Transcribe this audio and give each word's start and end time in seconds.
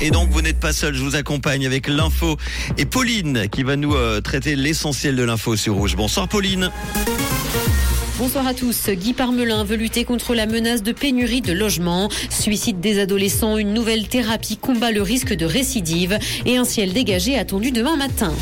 Et 0.00 0.10
donc 0.10 0.30
vous 0.30 0.42
n'êtes 0.42 0.58
pas 0.58 0.72
seul, 0.72 0.96
je 0.96 1.00
vous 1.04 1.14
accompagne 1.14 1.64
avec 1.64 1.86
l'info 1.86 2.36
et 2.76 2.86
Pauline 2.86 3.48
qui 3.48 3.62
va 3.62 3.76
nous 3.76 3.94
euh, 3.94 4.20
traiter 4.20 4.56
l'essentiel 4.56 5.14
de 5.14 5.22
l'info 5.22 5.54
sur 5.54 5.76
Rouge. 5.76 5.94
Bonsoir 5.94 6.26
Pauline. 6.26 6.72
Bonsoir 8.18 8.48
à 8.48 8.52
tous. 8.52 8.90
Guy 8.90 9.12
Parmelin 9.12 9.62
veut 9.62 9.76
lutter 9.76 10.02
contre 10.02 10.34
la 10.34 10.46
menace 10.46 10.82
de 10.82 10.90
pénurie 10.90 11.40
de 11.40 11.52
logements. 11.52 12.08
Suicide 12.30 12.80
des 12.80 12.98
adolescents, 12.98 13.58
une 13.58 13.74
nouvelle 13.74 14.08
thérapie 14.08 14.56
combat 14.56 14.90
le 14.90 15.02
risque 15.02 15.34
de 15.34 15.46
récidive 15.46 16.18
et 16.46 16.56
un 16.56 16.64
ciel 16.64 16.92
dégagé 16.92 17.38
attendu 17.38 17.70
demain 17.70 17.94
matin. 17.94 18.34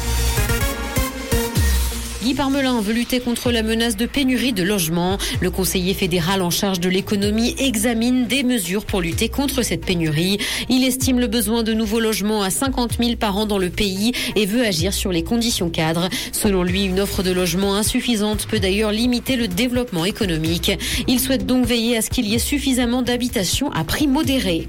Guy 2.25 2.33
Parmelin 2.33 2.81
veut 2.81 2.95
lutter 2.95 3.21
contre 3.21 3.53
la 3.53 3.63
menace 3.63 3.99
de 3.99 4.07
pénurie 4.07 4.55
de 4.55 4.63
logements. 4.63 5.19
Le 5.43 5.51
conseiller 5.51 5.93
fédéral 5.93 6.41
en 6.41 6.49
charge 6.49 6.81
de 6.81 6.89
l'économie 6.89 7.55
examine 7.59 8.27
des 8.27 8.43
mesures 8.43 8.87
pour 8.87 9.03
lutter 9.03 9.29
contre 9.29 9.61
cette 9.61 9.85
pénurie. 9.85 10.39
Il 10.71 10.85
estime 10.85 11.21
le 11.21 11.27
besoin 11.27 11.63
de 11.63 11.75
nouveaux 11.75 12.01
logements 12.01 12.41
à 12.41 12.49
50 12.49 12.93
000 12.99 13.17
par 13.17 13.37
an 13.37 13.45
dans 13.45 13.59
le 13.59 13.69
pays 13.69 14.13
et 14.37 14.47
veut 14.47 14.65
agir 14.65 14.95
sur 14.95 15.13
les 15.13 15.23
conditions 15.23 15.69
cadres. 15.69 16.09
Selon 16.33 16.63
lui, 16.63 16.85
une 16.85 16.99
offre 16.99 17.23
de 17.23 17.31
logement 17.31 17.75
insuffisante 17.75 18.47
peut 18.47 18.59
d'ailleurs 18.59 18.91
limiter 18.91 19.37
le 19.37 19.47
développement 19.47 20.07
économique. 20.07 20.73
Il 21.07 21.21
souhaite 21.21 21.45
donc 21.45 21.67
veiller 21.67 21.99
à 21.99 22.01
ce 22.01 22.09
qu'il 22.09 22.27
y 22.27 22.35
ait 22.35 22.39
suffisamment 22.39 23.03
d'habitations 23.03 23.71
à 23.73 23.85
prix 23.85 24.07
modéré. 24.07 24.67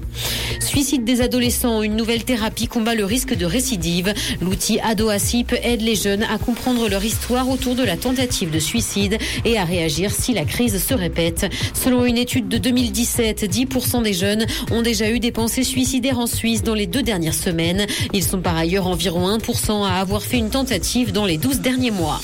Suicide 0.60 1.04
des 1.04 1.22
adolescents, 1.22 1.80
une 1.80 1.96
nouvelle 1.96 2.24
thérapie 2.24 2.66
combat 2.66 2.94
le 2.94 3.06
risque 3.06 3.34
de 3.34 3.46
récidive. 3.46 4.12
L'outil 4.42 4.78
AdoASIP 4.80 5.54
aide 5.62 5.80
les 5.80 5.94
jeunes 5.94 6.24
à 6.24 6.36
comprendre 6.36 6.90
leur 6.90 7.02
histoire 7.02 7.45
autour 7.50 7.74
de 7.74 7.82
la 7.82 7.96
tentative 7.96 8.50
de 8.50 8.58
suicide 8.58 9.18
et 9.44 9.58
à 9.58 9.64
réagir 9.64 10.10
si 10.10 10.32
la 10.32 10.44
crise 10.44 10.82
se 10.82 10.94
répète. 10.94 11.46
Selon 11.74 12.04
une 12.04 12.16
étude 12.16 12.48
de 12.48 12.58
2017, 12.58 13.44
10% 13.44 14.02
des 14.02 14.12
jeunes 14.12 14.46
ont 14.70 14.82
déjà 14.82 15.10
eu 15.10 15.20
des 15.20 15.32
pensées 15.32 15.64
suicidaires 15.64 16.18
en 16.18 16.26
Suisse 16.26 16.62
dans 16.62 16.74
les 16.74 16.86
deux 16.86 17.02
dernières 17.02 17.34
semaines. 17.34 17.86
Ils 18.12 18.24
sont 18.24 18.40
par 18.40 18.56
ailleurs 18.56 18.86
environ 18.86 19.36
1% 19.36 19.84
à 19.84 20.00
avoir 20.00 20.22
fait 20.22 20.38
une 20.38 20.50
tentative 20.50 21.12
dans 21.12 21.26
les 21.26 21.38
12 21.38 21.60
derniers 21.60 21.90
mois. 21.90 22.20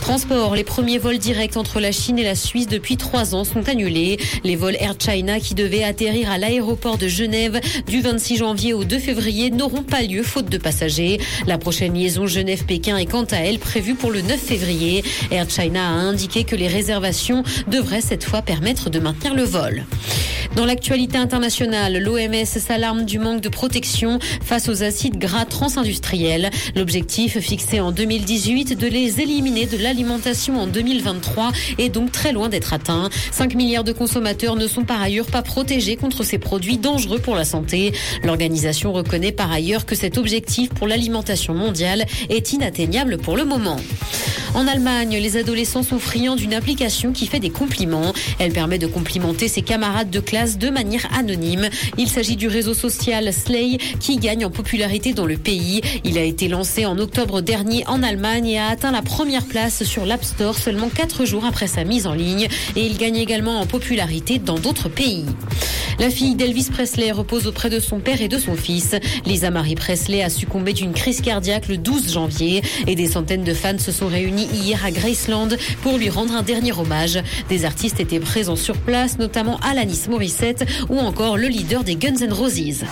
Transport, 0.00 0.54
les 0.56 0.64
premiers 0.64 0.98
vols 0.98 1.18
directs 1.18 1.56
entre 1.56 1.78
la 1.78 1.92
Chine 1.92 2.18
et 2.18 2.24
la 2.24 2.34
Suisse 2.34 2.66
depuis 2.66 2.96
trois 2.96 3.34
ans 3.34 3.44
sont 3.44 3.68
annulés. 3.68 4.18
Les 4.44 4.56
vols 4.56 4.76
Air 4.80 4.94
China 4.98 5.38
qui 5.38 5.54
devaient 5.54 5.84
atterrir 5.84 6.30
à 6.30 6.38
l'aéroport 6.38 6.98
de 6.98 7.06
Genève 7.06 7.60
du 7.86 8.00
26 8.00 8.38
janvier 8.38 8.72
au 8.72 8.84
2 8.84 8.98
février 8.98 9.50
n'auront 9.50 9.82
pas 9.82 10.02
lieu 10.02 10.22
faute 10.22 10.48
de 10.48 10.58
passagers. 10.58 11.20
La 11.46 11.58
prochaine 11.58 11.94
liaison 11.94 12.26
Genève-Pékin 12.26 12.96
est 12.96 13.06
quant 13.06 13.24
à 13.24 13.36
elle 13.36 13.58
prévue 13.58 13.94
pour 13.94 14.10
le 14.10 14.22
9 14.22 14.40
février. 14.40 15.04
Air 15.30 15.48
China 15.48 15.86
a 15.86 15.92
indiqué 15.92 16.44
que 16.44 16.56
les 16.56 16.68
réservations 16.68 17.44
devraient 17.68 18.00
cette 18.00 18.24
fois 18.24 18.42
permettre 18.42 18.90
de 18.90 18.98
maintenir 18.98 19.34
le 19.34 19.44
vol. 19.44 19.84
Dans 20.56 20.66
l'actualité 20.66 21.16
internationale, 21.16 21.98
l'OMS 21.98 22.44
s'alarme 22.44 23.04
du 23.04 23.18
manque 23.18 23.40
de 23.40 23.48
protection 23.48 24.18
face 24.42 24.68
aux 24.68 24.82
acides 24.82 25.16
gras 25.16 25.44
transindustriels. 25.44 26.50
L'objectif 26.74 27.38
fixé 27.38 27.80
en 27.80 27.92
2018 27.92 28.76
de 28.76 28.86
les 28.88 29.20
éliminer 29.20 29.66
de 29.66 29.76
l'alimentation 29.76 30.60
en 30.60 30.66
2023 30.66 31.52
est 31.78 31.88
donc 31.88 32.10
très 32.10 32.32
loin 32.32 32.48
d'être 32.48 32.72
atteint. 32.72 33.10
5 33.30 33.54
milliards 33.54 33.84
de 33.84 33.92
consommateurs 33.92 34.56
ne 34.56 34.66
sont 34.66 34.84
par 34.84 35.00
ailleurs 35.00 35.26
pas 35.26 35.42
protégés 35.42 35.96
contre 35.96 36.24
ces 36.24 36.38
produits 36.38 36.78
dangereux 36.78 37.20
pour 37.20 37.36
la 37.36 37.44
santé. 37.44 37.92
L'organisation 38.24 38.92
reconnaît 38.92 39.32
par 39.32 39.52
ailleurs 39.52 39.86
que 39.86 39.94
cet 39.94 40.18
objectif 40.18 40.70
pour 40.70 40.88
l'alimentation 40.88 41.54
mondiale 41.54 42.06
est 42.28 42.52
inatteignable 42.52 43.18
pour 43.18 43.36
le 43.36 43.44
moment. 43.44 43.78
En 44.54 44.66
Allemagne, 44.66 45.16
les 45.16 45.36
adolescents 45.36 45.84
sont 45.84 46.00
friands 46.00 46.34
d'une 46.34 46.54
application 46.54 47.12
qui 47.12 47.28
fait 47.28 47.38
des 47.38 47.50
compliments. 47.50 48.12
Elle 48.40 48.52
permet 48.52 48.78
de 48.78 48.88
complimenter 48.88 49.46
ses 49.46 49.62
camarades 49.62 50.10
de 50.10 50.18
classe 50.18 50.39
de 50.40 50.70
manière 50.70 51.06
anonyme. 51.14 51.68
Il 51.98 52.08
s'agit 52.08 52.36
du 52.36 52.48
réseau 52.48 52.72
social 52.72 53.30
Slay 53.32 53.76
qui 54.00 54.16
gagne 54.16 54.46
en 54.46 54.50
popularité 54.50 55.12
dans 55.12 55.26
le 55.26 55.36
pays. 55.36 55.82
Il 56.02 56.16
a 56.16 56.22
été 56.22 56.48
lancé 56.48 56.86
en 56.86 56.98
octobre 56.98 57.42
dernier 57.42 57.86
en 57.86 58.02
Allemagne 58.02 58.46
et 58.46 58.58
a 58.58 58.68
atteint 58.68 58.90
la 58.90 59.02
première 59.02 59.44
place 59.44 59.84
sur 59.84 60.06
l'App 60.06 60.24
Store 60.24 60.56
seulement 60.56 60.88
quatre 60.88 61.26
jours 61.26 61.44
après 61.44 61.66
sa 61.66 61.84
mise 61.84 62.06
en 62.06 62.14
ligne. 62.14 62.48
Et 62.74 62.86
il 62.86 62.96
gagne 62.96 63.16
également 63.16 63.60
en 63.60 63.66
popularité 63.66 64.38
dans 64.38 64.58
d'autres 64.58 64.88
pays. 64.88 65.26
La 65.98 66.08
fille 66.08 66.34
d'Elvis 66.34 66.68
Presley 66.72 67.12
repose 67.12 67.46
auprès 67.46 67.68
de 67.68 67.78
son 67.78 68.00
père 68.00 68.22
et 68.22 68.28
de 68.28 68.38
son 68.38 68.54
fils. 68.54 68.94
Lisa 69.26 69.50
Marie 69.50 69.74
Presley 69.74 70.22
a 70.22 70.30
succombé 70.30 70.72
d'une 70.72 70.94
crise 70.94 71.20
cardiaque 71.20 71.68
le 71.68 71.76
12 71.76 72.14
janvier 72.14 72.62
et 72.86 72.94
des 72.94 73.06
centaines 73.08 73.44
de 73.44 73.52
fans 73.52 73.78
se 73.78 73.92
sont 73.92 74.06
réunis 74.06 74.48
hier 74.54 74.82
à 74.82 74.90
Graceland 74.90 75.48
pour 75.82 75.98
lui 75.98 76.08
rendre 76.08 76.34
un 76.34 76.42
dernier 76.42 76.72
hommage. 76.72 77.18
Des 77.50 77.66
artistes 77.66 78.00
étaient 78.00 78.18
présents 78.18 78.56
sur 78.56 78.78
place, 78.78 79.18
notamment 79.18 79.58
Alanis 79.58 80.06
Morissette 80.08 80.29
ou 80.88 80.98
encore 80.98 81.36
le 81.36 81.48
leader 81.48 81.84
des 81.84 81.96
Guns 81.96 82.20
N' 82.20 82.32
Roses. 82.32 82.84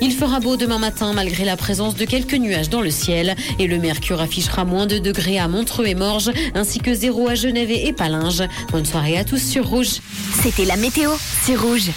Il 0.00 0.12
fera 0.12 0.38
beau 0.38 0.56
demain 0.56 0.78
matin 0.78 1.12
malgré 1.14 1.44
la 1.44 1.56
présence 1.56 1.94
de 1.94 2.04
quelques 2.04 2.34
nuages 2.34 2.68
dans 2.68 2.82
le 2.82 2.90
ciel 2.90 3.34
et 3.58 3.66
le 3.66 3.78
mercure 3.78 4.20
affichera 4.20 4.64
moins 4.64 4.86
de 4.86 4.98
degrés 4.98 5.38
à 5.38 5.48
Montreux 5.48 5.86
et 5.86 5.94
Morges 5.94 6.30
ainsi 6.54 6.78
que 6.78 6.92
zéro 6.92 7.28
à 7.28 7.34
Genève 7.34 7.70
et 7.70 7.92
Palinges. 7.92 8.42
Bonne 8.70 8.84
soirée 8.84 9.16
à 9.16 9.24
tous 9.24 9.42
sur 9.42 9.66
Rouge. 9.66 10.00
C'était 10.42 10.66
la 10.66 10.76
météo, 10.76 11.10
c'est 11.42 11.56
Rouge. 11.56 11.90